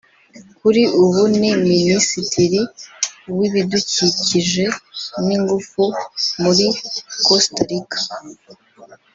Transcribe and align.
kuri 0.59 0.81
ubu 1.01 1.21
ni 1.39 1.51
Minisitiri 1.67 2.61
w’ibidukikije 3.37 4.65
n’ingufu 5.25 5.83
muri 6.43 6.67
Costa 7.25 7.61
Rica 7.69 7.99